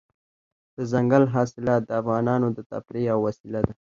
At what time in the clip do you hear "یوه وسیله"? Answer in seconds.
3.11-3.59